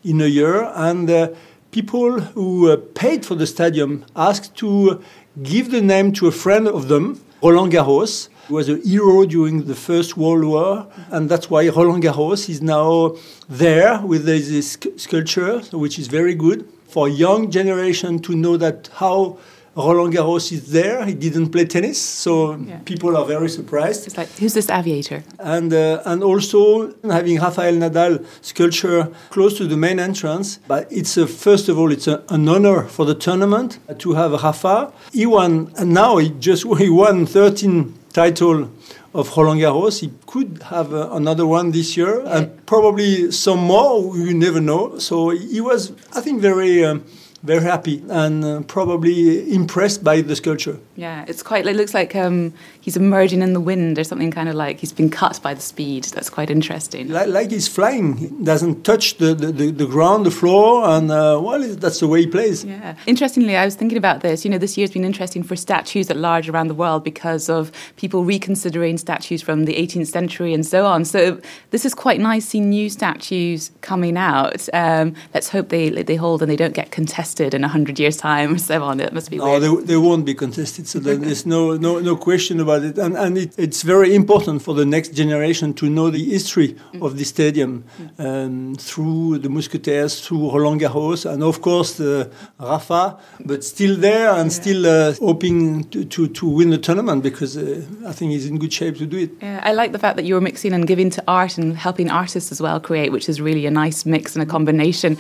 in 0.04 0.20
a 0.22 0.26
year, 0.26 0.72
and 0.76 1.10
uh, 1.10 1.30
people 1.72 2.20
who 2.20 2.72
uh, 2.72 2.78
paid 2.96 3.26
for 3.26 3.36
the 3.36 3.48
stadium 3.48 4.06
asked 4.16 4.56
to 4.58 5.02
give 5.42 5.72
the 5.72 5.82
name 5.82 6.12
to 6.14 6.28
a 6.28 6.32
friend 6.32 6.68
of 6.68 6.88
them, 6.88 7.24
Roland 7.42 7.72
Garros, 7.72 8.30
who 8.48 8.56
was 8.56 8.68
a 8.70 8.78
hero 8.78 9.26
during 9.26 9.66
the 9.66 9.76
First 9.76 10.18
World 10.18 10.44
War, 10.44 10.88
and 11.10 11.30
that's 11.30 11.50
why 11.50 11.68
Roland 11.70 12.04
Garros 12.04 12.50
is 12.50 12.62
now 12.62 13.16
there 13.48 14.02
with 14.02 14.26
this 14.26 14.78
sculpture, 14.98 15.60
which 15.72 15.98
is 15.98 16.08
very 16.08 16.36
good 16.36 16.68
for 16.94 17.10
young 17.10 17.50
generation 17.50 18.20
to 18.20 18.36
know 18.36 18.56
that 18.56 18.88
how 19.02 19.40
Roland 19.76 20.14
Garros 20.14 20.52
is 20.52 20.72
there. 20.72 21.04
He 21.06 21.16
didn't 21.16 21.50
play 21.50 21.66
tennis, 21.66 22.00
so 22.00 22.56
yeah. 22.56 22.78
people 22.86 23.18
are 23.18 23.26
very 23.26 23.50
surprised. 23.50 24.06
It's 24.06 24.16
like, 24.16 24.30
who's 24.38 24.54
this 24.54 24.70
aviator? 24.70 25.24
And 25.40 25.74
uh, 25.74 26.04
and 26.06 26.22
also 26.24 26.94
having 27.18 27.40
Rafael 27.40 27.74
Nadal 27.74 28.24
sculpture 28.42 29.10
close 29.32 29.58
to 29.58 29.66
the 29.66 29.76
main 29.76 30.00
entrance. 30.00 30.60
But 30.68 30.92
it's 30.92 31.18
a, 31.18 31.26
first 31.26 31.68
of 31.70 31.80
all, 31.80 31.92
it's 31.92 32.08
a, 32.08 32.22
an 32.30 32.48
honor 32.48 32.84
for 32.84 33.06
the 33.06 33.16
tournament 33.16 33.80
to 33.98 34.14
have 34.14 34.32
Rafa. 34.32 34.94
He 35.12 35.26
won, 35.26 35.74
and 35.80 35.92
now 35.94 36.18
he 36.18 36.30
just 36.30 36.64
he 36.78 36.90
won 36.90 37.26
13 37.26 37.92
title 38.14 38.70
of 39.14 39.36
Roland 39.38 39.62
Garros. 39.62 40.00
He 40.00 40.12
could 40.26 40.64
have 40.64 40.94
uh, 40.94 41.10
another 41.12 41.46
one 41.46 41.72
this 41.72 41.96
year, 41.96 42.22
yeah. 42.24 42.38
and 42.38 42.66
probably 42.66 43.32
some 43.32 43.60
more. 43.60 44.16
You 44.18 44.34
never 44.34 44.62
know. 44.62 44.98
So 45.00 45.30
he 45.30 45.62
was, 45.62 45.92
I 46.14 46.22
think, 46.22 46.42
very. 46.42 46.84
Um, 46.86 47.04
very 47.44 47.62
happy 47.62 48.02
and 48.10 48.44
uh, 48.44 48.62
probably 48.62 49.54
impressed 49.54 50.02
by 50.02 50.22
the 50.22 50.36
sculpture. 50.36 50.80
Yeah, 50.96 51.26
it's 51.28 51.44
quite. 51.44 51.68
It 51.68 51.76
looks 51.76 51.94
like 51.94 52.16
um, 52.16 52.54
he's 52.80 52.96
emerging 52.96 53.42
in 53.42 53.52
the 53.52 53.60
wind 53.60 54.00
or 54.00 54.06
something, 54.06 54.32
kind 54.32 54.48
of 54.48 54.56
like 54.56 54.80
he's 54.80 54.94
been 54.94 55.10
cut 55.10 55.42
by 55.44 55.54
the 55.54 55.62
speed. 55.62 56.06
That's 56.06 56.30
quite 56.30 56.50
interesting. 56.50 57.10
Like, 57.10 57.28
like 57.28 57.52
he's 57.52 57.68
flying, 57.68 58.16
he 58.16 58.28
doesn't 58.28 58.84
touch 58.84 59.18
the, 59.18 59.36
the, 59.36 59.52
the, 59.52 59.72
the 59.72 59.86
ground, 59.86 60.26
the 60.26 60.32
floor, 60.32 60.88
and 60.88 61.12
uh, 61.12 61.40
well, 61.44 61.60
that's 61.76 62.00
the 62.00 62.08
way 62.08 62.22
he 62.22 62.28
plays. 62.28 62.64
Yeah. 62.64 62.96
Interestingly, 63.06 63.58
I 63.58 63.66
was 63.66 63.76
thinking 63.76 63.98
about 63.98 64.22
this. 64.22 64.46
You 64.46 64.52
know, 64.52 64.58
this 64.58 64.78
year's 64.78 64.92
been 64.92 65.04
interesting 65.04 65.44
for 65.44 65.58
statues 65.58 66.10
at 66.10 66.16
large 66.16 66.48
around 66.48 66.70
the 66.70 66.76
world 66.76 67.04
because 67.04 67.50
of 67.50 67.72
people 67.98 68.24
reconsidering 68.24 68.98
statues 68.98 69.42
from 69.42 69.66
the 69.66 69.74
18th 69.74 70.08
century 70.08 70.54
and 70.54 70.66
so 70.66 70.86
on. 70.86 71.04
So 71.04 71.42
this 71.72 71.86
is 71.86 71.94
quite 71.94 72.22
nice 72.22 72.46
seeing 72.46 72.70
new 72.70 72.90
statues 72.90 73.72
coming 73.82 74.16
out. 74.16 74.70
Um, 74.74 75.14
let's 75.34 75.50
hope 75.50 75.70
they 75.70 75.90
they 75.90 76.16
hold 76.16 76.42
and 76.42 76.50
they 76.50 76.56
don't 76.56 76.74
get 76.74 76.92
contested 76.92 77.33
in 77.40 77.64
hundred 77.64 78.00
years' 78.00 78.18
time 78.18 78.56
or 78.56 78.58
so 78.58 78.84
on. 78.84 79.00
It 79.00 79.14
must 79.14 79.30
be. 79.30 79.38
No, 79.38 79.60
they, 79.60 79.84
they 79.84 79.98
won't 79.98 80.26
be 80.26 80.34
contested. 80.34 80.88
So 80.88 81.00
there's 81.00 81.46
no 81.46 81.78
no 81.78 82.00
no 82.00 82.16
question 82.16 82.60
about 82.60 82.84
it. 82.84 82.98
And, 82.98 83.18
and 83.18 83.38
it, 83.38 83.54
it's 83.58 83.82
very 83.82 84.16
important 84.16 84.62
for 84.62 84.74
the 84.74 84.86
next 84.86 85.14
generation 85.14 85.74
to 85.76 85.90
know 85.90 86.10
the 86.10 86.24
history 86.24 86.70
mm. 86.94 87.06
of 87.06 87.18
the 87.18 87.24
stadium 87.24 87.84
um, 88.18 88.76
through 88.76 89.40
the 89.40 89.50
Musketeers, 89.50 90.26
through 90.26 90.52
Roland 90.52 90.82
Garros, 90.82 91.30
and 91.30 91.44
of 91.44 91.62
course 91.62 91.94
the 91.94 92.30
Rafa, 92.60 93.18
but 93.46 93.64
still 93.64 93.96
there 93.98 94.30
and 94.32 94.52
yeah. 94.52 94.62
still 94.62 94.86
uh, 94.86 95.14
hoping 95.14 95.84
to, 95.90 96.06
to, 96.06 96.28
to, 96.28 96.48
win 96.48 96.70
the 96.70 96.78
tournament 96.78 97.24
because 97.24 97.58
uh, 97.58 97.84
I 98.06 98.12
think 98.12 98.32
he's 98.32 98.46
in 98.46 98.58
good 98.60 98.74
shape 98.74 98.98
to 98.98 99.06
do 99.06 99.18
it. 99.18 99.32
Yeah, 99.42 99.60
I 99.64 99.74
like 99.74 99.92
the 99.92 100.00
fact 100.00 100.18
that 100.18 100.26
you're 100.26 100.42
mixing 100.42 100.74
and 100.74 100.86
giving 100.88 101.10
to 101.12 101.24
art 101.28 101.58
and 101.58 101.76
helping 101.76 102.10
artists 102.10 102.52
as 102.52 102.62
well 102.62 102.80
create, 102.80 103.12
which 103.12 103.28
is 103.30 103.42
really 103.42 103.66
a 103.66 103.72
nice 103.72 104.06
mix 104.06 104.36
and 104.36 104.44
a 104.44 104.46
combination. 104.46 105.18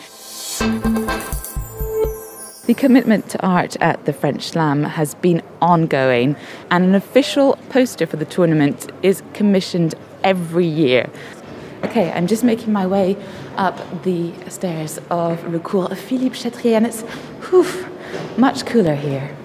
The 2.65 2.73
commitment 2.73 3.29
to 3.31 3.45
art 3.45 3.75
at 3.81 4.05
the 4.05 4.13
French 4.13 4.43
Slam 4.43 4.85
has 4.85 5.15
been 5.15 5.41
ongoing, 5.61 6.37
and 6.71 6.85
an 6.85 6.95
official 6.95 7.57
poster 7.67 8.07
for 8.07 8.15
the 8.15 8.23
tournament 8.23 8.89
is 9.01 9.21
commissioned 9.33 9.95
every 10.23 10.65
year. 10.65 11.09
Okay, 11.83 12.09
I'm 12.13 12.25
just 12.25 12.41
making 12.41 12.71
my 12.71 12.87
way 12.87 13.17
up 13.57 13.75
the 14.03 14.31
stairs 14.49 14.97
of 15.09 15.45
Le 15.51 15.59
Cours 15.59 15.99
Philippe 15.99 16.37
Chatrier, 16.37 16.77
and 16.77 16.85
it's 16.85 17.01
whew, 17.49 17.67
much 18.37 18.65
cooler 18.65 18.95
here. 18.95 19.35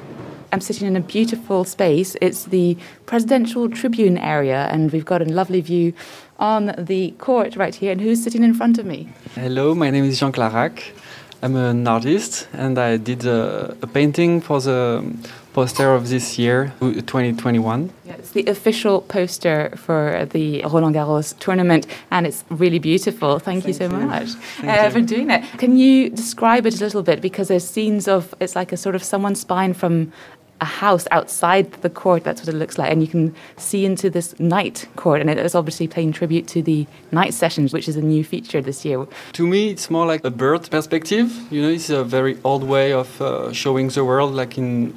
I'm 0.52 0.60
sitting 0.60 0.86
in 0.86 0.94
a 0.94 1.00
beautiful 1.00 1.64
space. 1.64 2.16
It's 2.20 2.44
the 2.44 2.78
presidential 3.06 3.68
tribune 3.68 4.16
area, 4.16 4.68
and 4.70 4.92
we've 4.92 5.04
got 5.04 5.22
a 5.22 5.24
lovely 5.24 5.60
view 5.60 5.92
on 6.38 6.72
the 6.78 7.10
court 7.18 7.56
right 7.56 7.74
here. 7.74 7.90
And 7.90 8.00
who's 8.00 8.22
sitting 8.22 8.44
in 8.44 8.54
front 8.54 8.78
of 8.78 8.86
me? 8.86 9.08
Hello, 9.34 9.74
my 9.74 9.90
name 9.90 10.04
is 10.04 10.20
Jean 10.20 10.30
Claracq. 10.30 10.92
I'm 11.40 11.54
an 11.54 11.86
artist 11.86 12.48
and 12.52 12.78
I 12.78 12.96
did 12.96 13.24
a, 13.24 13.76
a, 13.80 13.86
painting 13.86 14.40
for 14.40 14.60
the 14.60 15.04
poster 15.52 15.94
of 15.94 16.08
this 16.08 16.36
year, 16.36 16.72
2021. 16.80 17.92
Yeah, 18.04 18.14
it's 18.14 18.32
the 18.32 18.44
official 18.46 19.02
poster 19.02 19.72
for 19.76 20.26
the 20.30 20.62
Roland 20.62 20.96
Garros 20.96 21.38
tournament 21.38 21.86
and 22.10 22.26
it's 22.26 22.44
really 22.50 22.80
beautiful. 22.80 23.38
Thank, 23.38 23.62
Thank 23.62 23.68
you 23.68 23.72
so 23.74 23.84
you. 23.84 24.04
much 24.04 24.30
uh, 24.64 24.90
for 24.90 25.00
doing 25.00 25.30
it. 25.30 25.44
Can 25.58 25.78
you 25.78 26.10
describe 26.10 26.66
it 26.66 26.80
a 26.80 26.84
little 26.84 27.04
bit? 27.04 27.20
Because 27.20 27.48
there's 27.48 27.68
scenes 27.68 28.08
of, 28.08 28.34
it's 28.40 28.56
like 28.56 28.72
a 28.72 28.76
sort 28.76 28.96
of 28.96 29.04
someone's 29.04 29.40
spine 29.40 29.74
from 29.74 30.12
a 30.60 30.64
house 30.64 31.06
outside 31.10 31.70
the 31.82 31.90
court. 31.90 32.24
That's 32.24 32.40
what 32.40 32.48
it 32.48 32.56
looks 32.56 32.78
like, 32.78 32.90
and 32.90 33.00
you 33.00 33.08
can 33.08 33.34
see 33.56 33.84
into 33.84 34.10
this 34.10 34.38
night 34.38 34.88
court, 34.96 35.20
and 35.20 35.30
it 35.30 35.38
is 35.38 35.54
obviously 35.54 35.88
paying 35.88 36.12
tribute 36.12 36.46
to 36.48 36.62
the 36.62 36.86
night 37.12 37.34
sessions, 37.34 37.72
which 37.72 37.88
is 37.88 37.96
a 37.96 38.02
new 38.02 38.24
feature 38.24 38.60
this 38.60 38.84
year. 38.84 39.06
To 39.34 39.46
me, 39.46 39.70
it's 39.70 39.90
more 39.90 40.06
like 40.06 40.24
a 40.24 40.30
bird 40.30 40.70
perspective. 40.70 41.32
You 41.50 41.62
know, 41.62 41.68
it's 41.68 41.90
a 41.90 42.04
very 42.04 42.38
old 42.44 42.64
way 42.64 42.92
of 42.92 43.20
uh, 43.20 43.52
showing 43.52 43.88
the 43.88 44.04
world, 44.04 44.34
like 44.34 44.58
in 44.58 44.94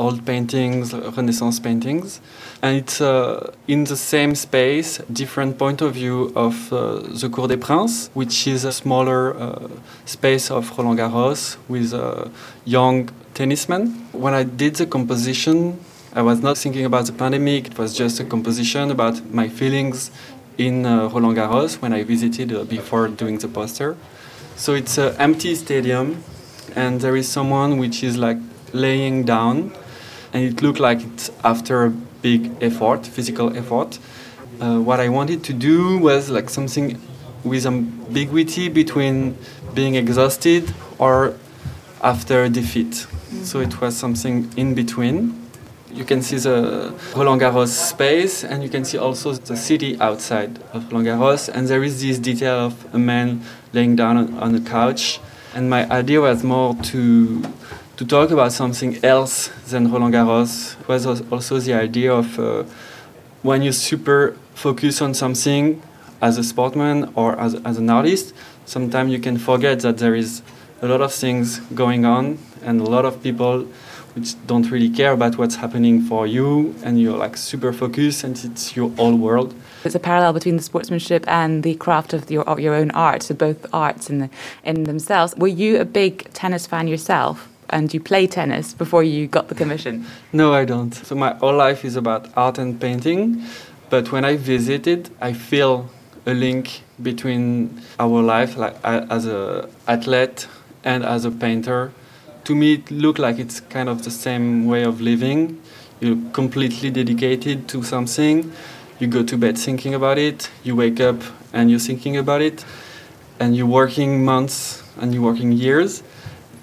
old 0.00 0.24
paintings, 0.24 0.94
Renaissance 1.18 1.60
paintings, 1.60 2.20
and 2.62 2.76
it's 2.80 3.00
uh, 3.00 3.52
in 3.68 3.84
the 3.84 3.96
same 3.96 4.34
space, 4.34 4.98
different 5.12 5.58
point 5.58 5.80
of 5.82 5.94
view 5.94 6.32
of 6.34 6.72
uh, 6.72 7.00
the 7.20 7.28
Cour 7.28 7.48
des 7.48 7.56
Princes, 7.56 8.10
which 8.14 8.46
is 8.46 8.64
a 8.64 8.72
smaller 8.72 9.36
uh, 9.36 9.68
space 10.06 10.50
of 10.50 10.62
Roland 10.76 10.98
Garros 10.98 11.56
with 11.68 11.92
uh, 11.92 12.28
young 12.64 13.10
tennismen. 13.34 13.82
When 14.12 14.34
I 14.34 14.44
did 14.44 14.76
the 14.76 14.86
composition, 14.86 15.78
I 16.12 16.22
was 16.22 16.40
not 16.42 16.58
thinking 16.58 16.84
about 16.84 17.06
the 17.06 17.12
pandemic. 17.12 17.68
It 17.68 17.78
was 17.78 17.96
just 17.96 18.18
a 18.20 18.24
composition 18.24 18.90
about 18.90 19.16
my 19.32 19.48
feelings 19.48 20.10
in 20.58 20.84
uh, 20.84 21.08
Roland 21.08 21.36
Garros 21.36 21.80
when 21.80 21.92
I 21.92 22.02
visited 22.04 22.52
uh, 22.52 22.64
before 22.64 23.08
doing 23.08 23.38
the 23.38 23.48
poster. 23.48 23.96
So 24.56 24.74
it's 24.74 24.98
an 24.98 25.14
empty 25.18 25.54
stadium, 25.54 26.22
and 26.76 27.00
there 27.00 27.16
is 27.16 27.28
someone 27.28 27.78
which 27.78 28.02
is 28.02 28.16
like 28.16 28.38
laying 28.72 29.24
down, 29.24 29.72
and 30.32 30.44
it 30.44 30.62
looked 30.62 30.80
like 30.80 31.02
it's 31.02 31.30
after 31.44 31.84
a 31.84 31.90
big 31.90 32.50
effort, 32.62 33.06
physical 33.06 33.56
effort. 33.56 33.98
Uh, 34.60 34.78
what 34.78 35.00
I 35.00 35.08
wanted 35.08 35.42
to 35.44 35.52
do 35.52 35.98
was 35.98 36.28
like 36.30 36.50
something 36.50 37.00
with 37.44 37.66
ambiguity 37.66 38.68
between 38.68 39.36
being 39.74 39.94
exhausted 39.94 40.72
or 40.98 41.34
after 42.02 42.48
defeat. 42.48 43.06
So 43.42 43.60
it 43.60 43.80
was 43.80 43.96
something 43.96 44.52
in 44.56 44.74
between. 44.74 45.36
You 45.92 46.04
can 46.04 46.22
see 46.22 46.36
the 46.36 46.94
Roland 47.16 47.40
Garros 47.40 47.68
space, 47.68 48.44
and 48.44 48.62
you 48.62 48.68
can 48.68 48.84
see 48.84 48.98
also 48.98 49.32
the 49.32 49.56
city 49.56 50.00
outside 50.00 50.58
of 50.72 50.90
Roland 50.92 51.08
Garros. 51.08 51.48
And 51.48 51.66
there 51.66 51.82
is 51.82 52.00
this 52.00 52.18
detail 52.18 52.66
of 52.66 52.94
a 52.94 52.98
man 52.98 53.42
laying 53.72 53.96
down 53.96 54.16
on, 54.16 54.34
on 54.38 54.54
a 54.54 54.60
couch. 54.60 55.20
And 55.54 55.68
my 55.68 55.90
idea 55.90 56.20
was 56.20 56.44
more 56.44 56.74
to 56.74 57.42
to 58.00 58.06
talk 58.06 58.30
about 58.30 58.50
something 58.50 58.98
else 59.04 59.48
than 59.68 59.92
Roland 59.92 60.14
Garros. 60.14 60.74
Was 60.88 61.04
also 61.30 61.58
the 61.58 61.74
idea 61.74 62.10
of 62.10 62.38
uh, 62.38 62.64
when 63.42 63.60
you 63.60 63.72
super 63.72 64.38
focus 64.54 65.02
on 65.02 65.12
something 65.12 65.82
as 66.22 66.38
a 66.38 66.42
sportsman 66.42 67.12
or 67.14 67.38
as, 67.38 67.56
as 67.56 67.76
an 67.76 67.90
artist, 67.90 68.32
sometimes 68.64 69.12
you 69.12 69.18
can 69.18 69.36
forget 69.36 69.80
that 69.80 69.98
there 69.98 70.14
is 70.14 70.40
a 70.80 70.88
lot 70.88 71.02
of 71.02 71.12
things 71.12 71.58
going 71.74 72.06
on 72.06 72.38
and 72.62 72.80
a 72.80 72.84
lot 72.84 73.04
of 73.04 73.22
people 73.22 73.66
which 74.14 74.34
don't 74.46 74.70
really 74.70 74.88
care 74.88 75.12
about 75.12 75.36
what's 75.36 75.56
happening 75.56 76.00
for 76.00 76.26
you 76.26 76.74
and 76.82 76.98
you're 76.98 77.18
like 77.18 77.36
super 77.36 77.70
focused 77.70 78.24
and 78.24 78.42
it's 78.46 78.74
your 78.74 78.88
whole 78.92 79.14
world. 79.14 79.54
There's 79.82 79.94
a 79.94 80.00
parallel 80.00 80.32
between 80.32 80.56
the 80.56 80.62
sportsmanship 80.62 81.28
and 81.28 81.62
the 81.62 81.74
craft 81.74 82.14
of 82.14 82.30
your, 82.30 82.58
your 82.58 82.74
own 82.74 82.92
art, 82.92 83.24
so 83.24 83.34
both 83.34 83.66
arts 83.74 84.08
in, 84.08 84.20
the, 84.20 84.30
in 84.64 84.84
themselves. 84.84 85.36
Were 85.36 85.48
you 85.48 85.78
a 85.78 85.84
big 85.84 86.32
tennis 86.32 86.66
fan 86.66 86.88
yourself? 86.88 87.50
And 87.70 87.92
you 87.94 88.00
play 88.00 88.26
tennis 88.26 88.74
before 88.74 89.02
you 89.02 89.26
got 89.26 89.48
the 89.48 89.54
commission? 89.54 90.06
No, 90.32 90.52
I 90.52 90.64
don't. 90.64 90.94
So 90.94 91.14
my 91.14 91.34
whole 91.34 91.54
life 91.54 91.84
is 91.84 91.96
about 91.96 92.28
art 92.36 92.58
and 92.58 92.80
painting, 92.80 93.44
but 93.88 94.12
when 94.12 94.24
I 94.24 94.36
visited, 94.36 95.10
I 95.20 95.32
feel 95.32 95.88
a 96.26 96.34
link 96.34 96.82
between 97.02 97.80
our 97.98 98.22
life, 98.22 98.56
like 98.56 98.76
as 98.84 99.26
a 99.26 99.68
athlete 99.88 100.46
and 100.84 101.04
as 101.04 101.24
a 101.24 101.30
painter. 101.30 101.92
To 102.44 102.54
me, 102.54 102.74
it 102.74 102.90
looked 102.90 103.18
like 103.18 103.38
it's 103.38 103.60
kind 103.60 103.88
of 103.88 104.04
the 104.04 104.10
same 104.10 104.66
way 104.66 104.84
of 104.84 105.00
living. 105.00 105.60
You're 106.00 106.18
completely 106.32 106.90
dedicated 106.90 107.68
to 107.68 107.82
something. 107.82 108.52
You 108.98 109.06
go 109.06 109.22
to 109.22 109.36
bed 109.36 109.56
thinking 109.58 109.94
about 109.94 110.18
it. 110.18 110.50
You 110.62 110.76
wake 110.76 111.00
up 111.00 111.22
and 111.52 111.70
you're 111.70 111.80
thinking 111.80 112.16
about 112.16 112.42
it. 112.42 112.64
And 113.38 113.56
you're 113.56 113.66
working 113.66 114.24
months 114.24 114.82
and 115.00 115.14
you're 115.14 115.22
working 115.22 115.52
years 115.52 116.02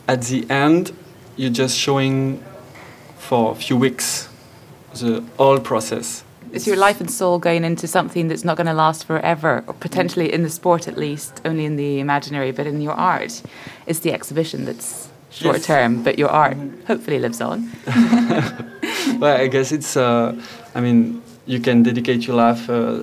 at 0.07 0.23
the 0.23 0.49
end, 0.49 0.95
you're 1.35 1.51
just 1.51 1.77
showing 1.77 2.43
for 3.17 3.51
a 3.51 3.55
few 3.55 3.77
weeks 3.77 4.29
the 4.93 5.23
whole 5.37 5.59
process. 5.59 6.23
Is 6.53 6.65
your 6.65 6.77
life 6.77 7.01
and 7.01 7.11
soul 7.11 7.39
going 7.39 7.63
into 7.65 7.87
something 7.87 8.29
that's 8.29 8.45
not 8.45 8.55
going 8.55 8.67
to 8.67 8.73
last 8.73 9.05
forever, 9.05 9.63
or 9.67 9.73
potentially 9.73 10.31
in 10.31 10.43
the 10.43 10.49
sport 10.49 10.87
at 10.87 10.97
least, 10.97 11.41
only 11.43 11.65
in 11.65 11.75
the 11.75 11.99
imaginary, 11.99 12.51
but 12.51 12.65
in 12.65 12.79
your 12.79 12.93
art? 12.93 13.41
It's 13.85 13.99
the 13.99 14.13
exhibition 14.13 14.63
that's 14.65 15.09
short 15.29 15.61
term, 15.61 16.03
but 16.03 16.17
your 16.17 16.29
art 16.29 16.57
hopefully 16.87 17.19
lives 17.19 17.41
on? 17.41 17.69
well, 19.19 19.37
I 19.37 19.47
guess 19.47 19.71
it's, 19.71 19.97
uh, 19.97 20.41
I 20.73 20.81
mean, 20.81 21.21
you 21.45 21.59
can 21.59 21.83
dedicate 21.83 22.25
your 22.25 22.37
life 22.37 22.69
uh, 22.69 23.01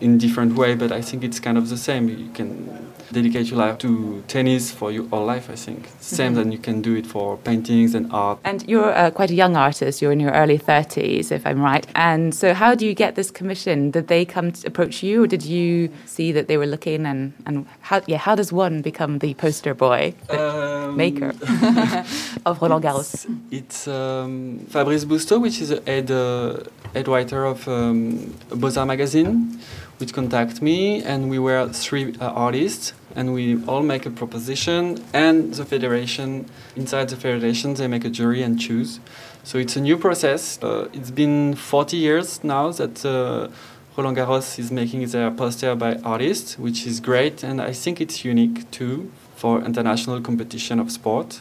in 0.00 0.18
different 0.18 0.54
way, 0.56 0.74
but 0.74 0.90
I 0.90 1.02
think 1.02 1.22
it's 1.22 1.38
kind 1.38 1.58
of 1.58 1.68
the 1.68 1.76
same. 1.76 2.08
You 2.08 2.30
can 2.32 2.85
dedicate 3.12 3.50
your 3.50 3.58
life 3.58 3.78
to 3.78 4.22
tennis 4.28 4.70
for 4.70 4.90
your 4.90 5.06
whole 5.08 5.24
life, 5.24 5.50
I 5.50 5.54
think. 5.54 5.88
Same 6.00 6.32
mm-hmm. 6.32 6.34
than 6.36 6.52
you 6.52 6.58
can 6.58 6.82
do 6.82 6.94
it 6.94 7.06
for 7.06 7.36
paintings 7.38 7.94
and 7.94 8.12
art. 8.12 8.38
And 8.44 8.68
you're 8.68 8.92
uh, 8.92 9.10
quite 9.10 9.30
a 9.30 9.34
young 9.34 9.56
artist, 9.56 10.02
you're 10.02 10.12
in 10.12 10.20
your 10.20 10.32
early 10.32 10.58
30s, 10.58 11.30
if 11.32 11.46
I'm 11.46 11.60
right. 11.60 11.86
And 11.94 12.34
so, 12.34 12.54
how 12.54 12.74
do 12.74 12.86
you 12.86 12.94
get 12.94 13.14
this 13.14 13.30
commission? 13.30 13.90
Did 13.90 14.08
they 14.08 14.24
come 14.24 14.52
to 14.52 14.66
approach 14.66 15.02
you, 15.02 15.24
or 15.24 15.26
did 15.26 15.44
you 15.44 15.90
see 16.04 16.32
that 16.32 16.48
they 16.48 16.56
were 16.56 16.66
looking? 16.66 17.06
And, 17.06 17.32
and 17.46 17.66
how, 17.80 18.02
yeah, 18.06 18.18
how 18.18 18.34
does 18.34 18.52
one 18.52 18.82
become 18.82 19.18
the 19.18 19.34
poster 19.34 19.74
boy, 19.74 20.14
the 20.28 20.88
um, 20.88 20.96
maker 20.96 21.28
of 22.46 22.60
Roland 22.60 22.84
Garros? 22.84 23.26
It's, 23.50 23.86
it's 23.86 23.88
um, 23.88 24.66
Fabrice 24.68 25.04
Bousteau, 25.04 25.40
which 25.40 25.60
is 25.60 25.70
a 25.70 25.80
head, 25.82 26.10
uh, 26.10 26.58
head 26.94 27.08
writer 27.08 27.44
of 27.44 27.66
um, 27.68 28.34
Beaux-Arts 28.50 28.86
magazine 28.86 29.58
which 29.98 30.12
contact 30.12 30.60
me, 30.60 31.02
and 31.02 31.30
we 31.30 31.38
were 31.38 31.68
three 31.68 32.14
uh, 32.20 32.28
artists, 32.30 32.92
and 33.14 33.32
we 33.32 33.62
all 33.66 33.82
make 33.82 34.04
a 34.04 34.10
proposition, 34.10 35.02
and 35.12 35.54
the 35.54 35.64
federation, 35.64 36.46
inside 36.74 37.08
the 37.08 37.16
federation, 37.16 37.74
they 37.74 37.88
make 37.88 38.04
a 38.04 38.10
jury 38.10 38.42
and 38.42 38.60
choose. 38.60 39.00
So 39.42 39.58
it's 39.58 39.76
a 39.76 39.80
new 39.80 39.96
process. 39.96 40.58
Uh, 40.62 40.88
it's 40.92 41.10
been 41.10 41.54
40 41.54 41.96
years 41.96 42.44
now 42.44 42.72
that 42.72 43.04
uh, 43.06 43.48
Roland 43.96 44.16
Garros 44.18 44.58
is 44.58 44.70
making 44.70 45.06
their 45.06 45.30
poster 45.30 45.74
by 45.74 45.96
artists, 46.04 46.58
which 46.58 46.86
is 46.86 47.00
great, 47.00 47.42
and 47.42 47.62
I 47.62 47.72
think 47.72 48.00
it's 48.00 48.24
unique 48.24 48.70
too 48.70 49.10
for 49.36 49.62
international 49.62 50.20
competition 50.20 50.78
of 50.78 50.90
sport. 50.90 51.40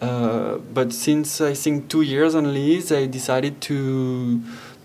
Uh, 0.00 0.56
but 0.72 0.92
since 0.92 1.40
I 1.40 1.52
think 1.52 1.88
two 1.88 2.00
years 2.00 2.34
only, 2.34 2.80
they 2.80 3.06
decided 3.06 3.60
to 3.62 4.40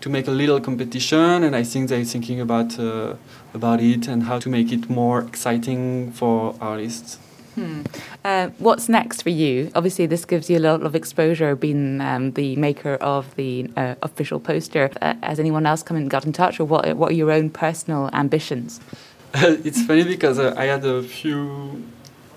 to 0.06 0.10
make 0.12 0.28
a 0.28 0.32
little 0.32 0.62
competition, 0.62 1.44
and 1.44 1.56
I 1.56 1.64
think 1.64 1.90
they're 1.90 2.06
thinking 2.06 2.40
about 2.40 2.78
uh, 2.78 3.16
about 3.56 3.82
it 3.82 4.08
and 4.08 4.22
how 4.22 4.38
to 4.38 4.50
make 4.50 4.72
it 4.72 4.88
more 4.88 5.22
exciting 5.22 6.12
for 6.12 6.54
artists. 6.62 7.18
Hmm. 7.56 7.82
Uh, 8.24 8.50
what's 8.60 8.88
next 8.88 9.24
for 9.24 9.32
you? 9.32 9.72
Obviously, 9.74 10.06
this 10.06 10.24
gives 10.26 10.48
you 10.48 10.60
a 10.60 10.66
lot 10.70 10.84
of 10.84 10.94
exposure, 10.94 11.56
being 11.56 12.02
um, 12.02 12.34
the 12.34 12.56
maker 12.56 12.96
of 13.02 13.36
the 13.36 13.68
uh, 13.76 13.96
official 14.04 14.40
poster. 14.40 14.92
Uh, 15.02 15.16
has 15.24 15.40
anyone 15.40 15.66
else 15.66 15.82
come 15.82 15.98
and 15.98 16.08
got 16.08 16.24
in 16.24 16.34
touch, 16.34 16.60
or 16.60 16.66
what? 16.66 16.96
What 16.96 17.10
are 17.10 17.20
your 17.24 17.32
own 17.32 17.50
personal 17.50 18.12
ambitions? 18.14 18.80
it's 19.68 19.82
funny 19.88 20.04
because 20.04 20.38
uh, 20.38 20.54
I 20.56 20.66
had 20.66 20.86
a 20.86 21.02
few 21.02 21.82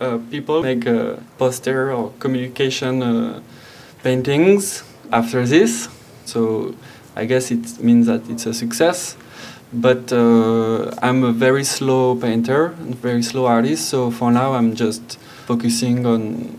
uh, 0.01 0.17
people 0.31 0.63
make 0.63 0.87
a 0.87 1.23
poster 1.37 1.93
or 1.93 2.13
communication 2.19 3.03
uh, 3.03 3.43
paintings 4.03 4.85
after 5.13 5.45
this, 5.45 5.91
so 6.25 6.75
I 7.19 7.25
guess 7.25 7.51
it 7.51 7.83
means 7.83 8.07
that 8.07 8.23
it's 8.31 8.47
a 8.47 8.55
success. 8.55 9.17
But 9.73 10.13
uh, 10.13 10.93
I'm 11.03 11.25
a 11.25 11.33
very 11.33 11.65
slow 11.65 12.15
painter, 12.15 12.69
very 13.03 13.23
slow 13.23 13.47
artist. 13.47 13.89
So 13.89 14.11
for 14.11 14.31
now, 14.31 14.55
I'm 14.55 14.75
just 14.75 15.19
focusing 15.47 16.07
on 16.07 16.59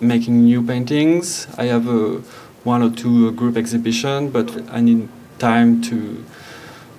making 0.00 0.44
new 0.44 0.62
paintings. 0.62 1.46
I 1.56 1.66
have 1.66 1.86
a 1.88 2.20
one 2.64 2.82
or 2.82 2.90
two 2.90 3.32
group 3.32 3.56
exhibition, 3.56 4.30
but 4.30 4.48
I 4.70 4.80
need 4.80 5.08
time 5.38 5.80
to 5.82 6.24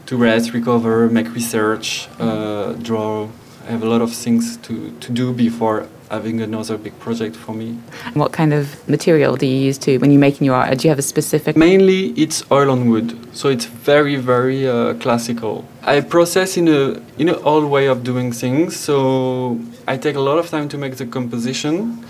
to 0.08 0.18
rest, 0.18 0.54
recover, 0.54 1.08
make 1.08 1.32
research, 1.36 2.08
uh, 2.20 2.74
draw. 2.74 3.28
I 3.68 3.72
have 3.72 3.84
a 3.84 3.90
lot 3.90 4.02
of 4.02 4.12
things 4.12 4.58
to, 4.66 4.90
to 5.02 5.12
do 5.12 5.32
before 5.34 5.88
having 6.10 6.42
another 6.42 6.78
big 6.78 6.98
project 7.00 7.36
for 7.36 7.54
me. 7.54 7.78
What 8.14 8.32
kind 8.32 8.54
of 8.54 8.88
material 8.90 9.36
do 9.36 9.46
you 9.46 9.56
use 9.56 9.78
to 9.80 9.98
when 10.00 10.12
you're 10.12 10.20
making 10.20 10.46
your 10.46 10.56
art? 10.56 10.78
Do 10.78 10.88
you 10.88 10.90
have 10.90 11.00
a 11.00 11.04
specific? 11.04 11.56
Mainly, 11.56 12.08
it's 12.24 12.44
oil 12.52 12.72
on 12.72 12.90
wood, 12.90 13.18
so 13.36 13.50
it's 13.50 13.66
very 13.66 14.16
very 14.16 14.68
uh, 14.68 14.94
classical. 14.96 15.66
I 15.84 16.02
process 16.02 16.58
in 16.58 16.68
a 16.68 17.02
in 17.18 17.30
an 17.30 17.40
old 17.44 17.66
way 17.66 17.88
of 17.88 18.04
doing 18.04 18.32
things, 18.32 18.76
so 18.76 19.60
I 19.88 19.98
take 19.98 20.16
a 20.16 20.22
lot 20.22 20.38
of 20.38 20.50
time 20.50 20.68
to 20.70 20.78
make 20.78 20.96
the 20.98 21.06
composition 21.06 22.04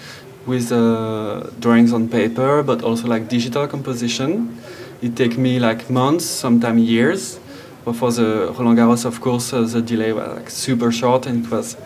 with 0.46 0.72
uh, 0.72 1.41
drawings 1.60 1.94
on 1.94 2.10
paper, 2.10 2.63
but 2.63 2.82
also 2.84 3.08
like 3.08 3.27
digital 3.27 3.68
composition. 3.68 4.58
It 5.01 5.15
takes 5.15 5.38
me 5.38 5.60
like 5.60 5.89
months, 5.89 6.25
sometimes 6.25 6.82
years. 6.82 7.39
But 7.86 7.96
for 7.96 8.12
the 8.12 8.53
Roland 8.58 8.77
Garros, 8.77 9.06
of 9.06 9.22
course, 9.22 9.53
uh, 9.53 9.62
the 9.62 9.82
delay 9.82 10.12
was 10.12 10.27
like 10.36 10.50
super 10.50 10.91
short, 10.91 11.25
and 11.25 11.46
it 11.46 11.51
was 11.51 11.77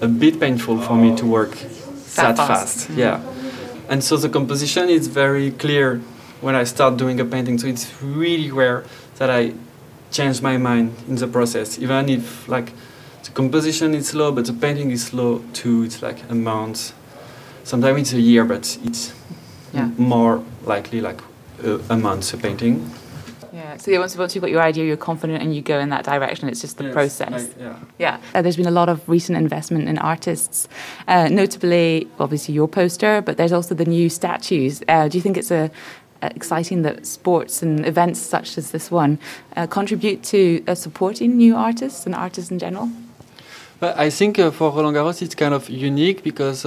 a 0.00 0.08
bit 0.08 0.40
painful 0.40 0.80
for 0.80 0.96
me 0.96 1.16
to 1.16 1.26
work 1.26 1.52
that, 2.16 2.36
that 2.36 2.36
fast. 2.36 2.48
fast. 2.48 2.88
Mm-hmm. 2.88 2.98
Yeah. 2.98 3.20
And 3.88 4.02
so 4.02 4.16
the 4.16 4.28
composition 4.28 4.88
is 4.88 5.08
very 5.08 5.50
clear 5.50 6.00
when 6.40 6.54
I 6.54 6.64
start 6.64 6.96
doing 6.96 7.20
a 7.20 7.24
painting. 7.24 7.58
So 7.58 7.66
it's 7.66 7.90
really 8.02 8.50
rare 8.50 8.84
that 9.16 9.30
I 9.30 9.52
change 10.10 10.42
my 10.42 10.56
mind 10.56 10.94
in 11.08 11.16
the 11.16 11.26
process, 11.26 11.78
even 11.78 12.08
if 12.08 12.48
like 12.48 12.72
the 13.24 13.30
composition 13.30 13.94
is 13.94 14.08
slow, 14.08 14.32
but 14.32 14.46
the 14.46 14.52
painting 14.52 14.90
is 14.90 15.06
slow 15.06 15.42
too. 15.52 15.82
It's 15.82 16.02
like 16.02 16.28
a 16.30 16.34
month. 16.34 16.92
Sometimes 17.64 18.00
it's 18.00 18.12
a 18.12 18.20
year, 18.20 18.44
but 18.44 18.78
it's 18.84 19.14
yeah. 19.72 19.90
more 19.96 20.44
likely 20.64 21.00
like 21.00 21.20
a, 21.62 21.80
a 21.88 21.96
month 21.96 22.32
a 22.34 22.36
painting. 22.36 22.90
Yeah. 23.74 23.80
So 23.80 24.00
once, 24.00 24.16
once 24.16 24.34
you've 24.34 24.42
got 24.42 24.50
your 24.50 24.62
idea, 24.62 24.84
you're 24.84 24.96
confident 24.96 25.42
and 25.42 25.54
you 25.54 25.62
go 25.62 25.78
in 25.78 25.88
that 25.90 26.04
direction. 26.04 26.48
It's 26.48 26.60
just 26.60 26.78
the 26.78 26.84
yes, 26.84 26.92
process. 26.92 27.50
yeah. 27.58 27.78
Yeah. 27.98 28.20
Uh, 28.34 28.42
there's 28.42 28.56
been 28.56 28.66
a 28.66 28.70
lot 28.70 28.88
of 28.88 29.06
recent 29.08 29.36
investment 29.36 29.88
in 29.88 29.98
artists, 29.98 30.68
uh, 31.08 31.28
notably, 31.28 32.08
obviously, 32.18 32.54
your 32.54 32.68
poster, 32.68 33.20
but 33.20 33.36
there's 33.36 33.52
also 33.52 33.74
the 33.74 33.84
new 33.84 34.08
statues. 34.08 34.82
Uh, 34.88 35.08
do 35.08 35.18
you 35.18 35.22
think 35.22 35.36
it's 35.36 35.50
a 35.50 35.70
uh, 36.22 36.28
exciting 36.34 36.82
that 36.82 37.04
sports 37.06 37.62
and 37.62 37.84
events 37.86 38.20
such 38.20 38.56
as 38.56 38.70
this 38.70 38.90
one 38.90 39.18
uh, 39.56 39.66
contribute 39.66 40.22
to 40.22 40.64
uh, 40.66 40.74
supporting 40.74 41.36
new 41.36 41.54
artists 41.56 42.06
and 42.06 42.14
artists 42.14 42.50
in 42.50 42.58
general? 42.58 42.88
But 43.80 43.98
I 43.98 44.08
think 44.08 44.36
for 44.36 44.70
Roland 44.70 44.96
Garros 44.96 45.20
it's 45.20 45.34
kind 45.34 45.52
of 45.52 45.68
unique 45.68 46.22
because 46.22 46.64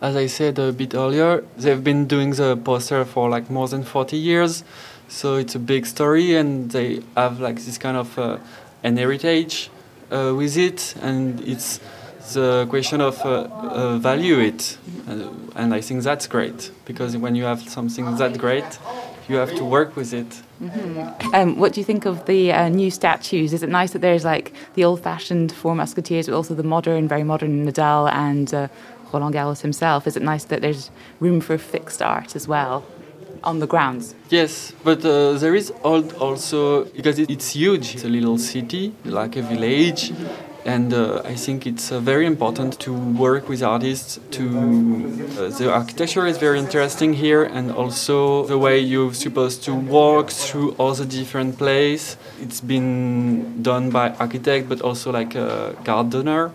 as 0.00 0.14
I 0.16 0.26
said 0.26 0.58
a 0.58 0.72
bit 0.72 0.94
earlier, 0.94 1.42
they've 1.56 1.82
been 1.82 2.06
doing 2.06 2.30
the 2.30 2.56
poster 2.56 3.04
for 3.04 3.28
like 3.28 3.50
more 3.50 3.66
than 3.68 3.82
40 3.82 4.16
years. 4.16 4.62
So 5.08 5.36
it's 5.36 5.54
a 5.54 5.58
big 5.58 5.86
story, 5.86 6.36
and 6.36 6.70
they 6.70 7.02
have 7.16 7.40
like 7.40 7.56
this 7.56 7.78
kind 7.78 7.96
of 7.96 8.18
uh, 8.18 8.38
an 8.82 8.96
heritage 8.96 9.70
uh, 10.10 10.34
with 10.36 10.56
it, 10.56 10.94
and 11.02 11.40
it's 11.40 11.80
the 12.34 12.66
question 12.68 13.00
of 13.00 13.18
uh, 13.24 13.48
uh 13.50 13.98
value 13.98 14.38
it, 14.38 14.76
and, 15.06 15.50
and 15.56 15.74
I 15.74 15.80
think 15.80 16.02
that's 16.02 16.26
great 16.26 16.70
because 16.84 17.16
when 17.16 17.34
you 17.34 17.44
have 17.44 17.66
something 17.68 18.16
that 18.16 18.36
great, 18.36 18.78
you 19.28 19.36
have 19.36 19.54
to 19.56 19.64
work 19.64 19.96
with 19.96 20.12
it. 20.12 20.42
Mm-hmm. 20.62 21.34
Um, 21.34 21.58
what 21.58 21.72
do 21.72 21.80
you 21.80 21.84
think 21.84 22.04
of 22.04 22.26
the 22.26 22.52
uh, 22.52 22.68
new 22.68 22.90
statues? 22.90 23.52
Is 23.54 23.62
it 23.62 23.70
nice 23.70 23.92
that 23.92 24.00
there's 24.00 24.24
like 24.24 24.52
the 24.74 24.84
old-fashioned 24.84 25.52
four 25.52 25.74
musketeers, 25.74 26.26
but 26.26 26.34
also 26.34 26.54
the 26.54 26.62
modern, 26.62 27.08
very 27.08 27.24
modern 27.24 27.66
Nadal 27.66 28.12
and 28.12 28.52
uh, 28.52 28.68
Roland 29.12 29.34
Garros 29.34 29.62
himself? 29.62 30.06
Is 30.06 30.16
it 30.16 30.22
nice 30.22 30.44
that 30.44 30.60
there's 30.60 30.90
room 31.18 31.40
for 31.40 31.56
fixed 31.56 32.02
art 32.02 32.36
as 32.36 32.46
well 32.46 32.84
on 33.42 33.58
the 33.60 33.66
grounds? 33.66 34.14
Yes, 34.30 34.72
but 34.84 35.04
uh, 35.04 35.32
there 35.34 35.54
is 35.54 35.70
also 35.82 36.84
because 36.84 37.18
it's 37.18 37.50
huge. 37.50 37.94
It's 37.94 38.04
a 38.04 38.08
little 38.08 38.38
city, 38.38 38.94
like 39.04 39.36
a 39.36 39.42
village. 39.42 40.12
And 40.64 40.92
uh, 40.92 41.22
I 41.24 41.34
think 41.34 41.66
it's 41.66 41.90
uh, 41.90 41.98
very 41.98 42.26
important 42.26 42.78
to 42.80 42.92
work 42.92 43.48
with 43.48 43.62
artists. 43.62 44.20
To 44.32 44.44
uh, 44.44 45.48
the 45.48 45.72
architecture 45.72 46.26
is 46.26 46.36
very 46.36 46.58
interesting 46.58 47.14
here, 47.14 47.44
and 47.44 47.72
also 47.72 48.44
the 48.46 48.58
way 48.58 48.78
you're 48.78 49.14
supposed 49.14 49.64
to 49.64 49.74
walk 49.74 50.30
through 50.30 50.72
all 50.72 50.92
the 50.92 51.06
different 51.06 51.56
places. 51.56 52.18
It's 52.42 52.60
been 52.60 53.62
done 53.62 53.88
by 53.88 54.10
architect, 54.18 54.68
but 54.68 54.82
also 54.82 55.10
like 55.10 55.34
a 55.34 55.74
gardener 55.84 56.52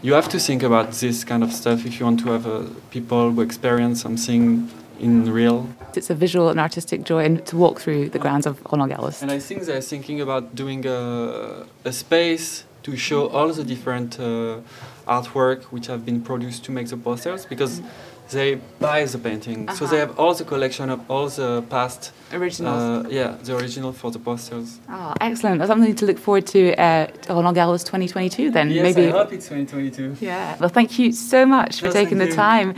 you 0.00 0.12
have 0.12 0.28
to 0.28 0.38
think 0.38 0.62
about 0.62 0.92
this 0.92 1.24
kind 1.24 1.42
of 1.42 1.52
stuff 1.52 1.84
if 1.84 1.98
you 1.98 2.06
want 2.06 2.20
to 2.20 2.30
have 2.30 2.46
uh, 2.46 2.62
people 2.90 3.32
who 3.32 3.40
experience 3.40 4.00
something 4.00 4.70
in 4.98 5.32
real. 5.32 5.68
It's 5.94 6.10
a 6.10 6.14
visual 6.14 6.48
and 6.48 6.60
artistic 6.60 7.04
joy 7.04 7.24
and 7.24 7.44
to 7.46 7.56
walk 7.56 7.80
through 7.80 8.10
the 8.10 8.18
grounds 8.18 8.46
of 8.46 8.60
Roland 8.70 8.92
Garros. 8.92 9.22
And 9.22 9.30
I 9.30 9.38
think 9.38 9.62
they're 9.64 9.80
thinking 9.80 10.20
about 10.20 10.54
doing 10.54 10.86
a, 10.86 11.66
a 11.84 11.92
space 11.92 12.64
to 12.82 12.96
show 12.96 13.28
all 13.28 13.52
the 13.52 13.64
different 13.64 14.18
uh, 14.20 14.60
artwork 15.06 15.64
which 15.64 15.86
have 15.86 16.04
been 16.04 16.20
produced 16.22 16.64
to 16.64 16.72
make 16.72 16.88
the 16.88 16.96
posters 16.96 17.44
because 17.46 17.82
they 18.30 18.56
buy 18.78 19.04
the 19.04 19.18
painting. 19.18 19.68
Uh-huh. 19.68 19.76
So 19.76 19.86
they 19.86 19.98
have 19.98 20.18
all 20.18 20.34
the 20.34 20.44
collection 20.44 20.90
of 20.90 21.10
all 21.10 21.28
the 21.28 21.62
past 21.70 22.12
originals. 22.32 23.06
Uh, 23.06 23.08
yeah, 23.08 23.36
the 23.42 23.56
original 23.56 23.92
for 23.92 24.10
the 24.10 24.18
posters. 24.18 24.78
Oh, 24.88 25.14
excellent! 25.20 25.58
That's 25.58 25.68
something 25.70 25.94
to 25.94 26.06
look 26.06 26.18
forward 26.18 26.46
to 26.48 26.74
uh, 26.74 27.06
Roland 27.28 27.56
Garros 27.56 27.84
2022. 27.84 28.50
Then 28.50 28.70
yes, 28.70 28.82
maybe. 28.82 29.08
I 29.08 29.12
hope 29.12 29.32
it's 29.32 29.48
2022. 29.48 30.24
Yeah. 30.24 30.56
Well, 30.60 30.68
thank 30.68 30.98
you 30.98 31.12
so 31.12 31.46
much 31.46 31.80
for 31.80 31.90
taking 31.90 32.18
the 32.18 32.26
you. 32.26 32.34
time. 32.34 32.74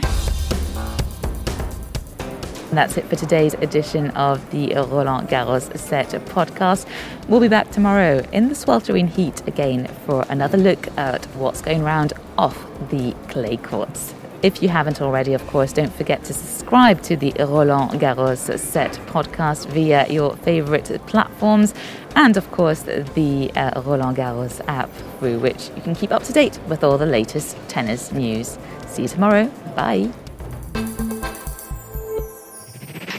And 2.71 2.77
that's 2.77 2.95
it 2.95 3.03
for 3.03 3.17
today's 3.17 3.53
edition 3.55 4.11
of 4.11 4.49
the 4.51 4.73
Roland 4.73 5.27
Garros 5.27 5.77
Set 5.77 6.07
podcast. 6.27 6.87
We'll 7.27 7.41
be 7.41 7.49
back 7.49 7.69
tomorrow 7.69 8.25
in 8.31 8.47
the 8.47 8.55
sweltering 8.55 9.07
heat 9.09 9.45
again 9.45 9.87
for 10.05 10.23
another 10.29 10.57
look 10.57 10.87
at 10.97 11.25
what's 11.35 11.61
going 11.61 11.83
round 11.83 12.13
off 12.37 12.57
the 12.89 13.13
clay 13.27 13.57
courts. 13.57 14.13
If 14.41 14.63
you 14.63 14.69
haven't 14.69 15.01
already, 15.01 15.33
of 15.33 15.45
course, 15.47 15.73
don't 15.73 15.93
forget 15.93 16.23
to 16.23 16.33
subscribe 16.33 17.01
to 17.03 17.17
the 17.17 17.33
Roland 17.37 17.99
Garros 17.99 18.57
Set 18.57 18.93
podcast 19.07 19.67
via 19.67 20.07
your 20.07 20.37
favourite 20.37 20.85
platforms 21.07 21.73
and, 22.15 22.37
of 22.37 22.49
course, 22.51 22.83
the 22.83 23.51
uh, 23.53 23.81
Roland 23.81 24.15
Garros 24.15 24.61
app 24.69 24.89
through 25.19 25.39
which 25.39 25.71
you 25.75 25.81
can 25.81 25.93
keep 25.93 26.13
up 26.13 26.23
to 26.23 26.31
date 26.31 26.57
with 26.69 26.85
all 26.85 26.97
the 26.97 27.05
latest 27.05 27.57
tennis 27.67 28.13
news. 28.13 28.57
See 28.87 29.01
you 29.01 29.07
tomorrow. 29.09 29.47
Bye. 29.75 30.13